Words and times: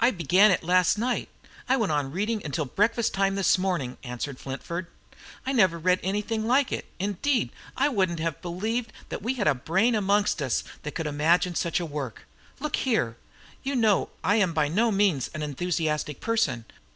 I 0.00 0.10
began 0.10 0.50
it 0.50 0.64
last 0.64 0.98
night. 0.98 1.28
I 1.68 1.76
went 1.76 1.92
on 1.92 2.10
reading 2.10 2.40
it 2.40 2.46
until 2.46 2.64
breakfast 2.64 3.14
time 3.14 3.36
this 3.36 3.56
morning," 3.56 3.96
answered 4.02 4.40
Flintford. 4.40 4.88
"I 5.46 5.52
never 5.52 5.78
read 5.78 6.00
anything 6.02 6.40
quite 6.40 6.48
like 6.48 6.72
it. 6.72 6.86
Indeed, 6.98 7.52
I 7.76 7.88
wouldn't 7.88 8.18
have 8.18 8.42
believed 8.42 8.92
that 9.08 9.22
we 9.22 9.34
had 9.34 9.46
a 9.46 9.54
brain 9.54 9.94
amongst 9.94 10.42
us 10.42 10.64
that 10.82 10.96
could 10.96 11.06
have 11.06 11.14
imagined 11.14 11.56
such 11.58 11.78
a 11.78 11.86
work. 11.86 12.26
Look 12.58 12.74
here! 12.74 13.16
You 13.62 13.76
know 13.76 14.08
I 14.24 14.34
am 14.34 14.52
by 14.52 14.66
no 14.66 14.90
means 14.90 15.30
an 15.32 15.42
enthusiastic 15.42 16.20
person. 16.20 16.64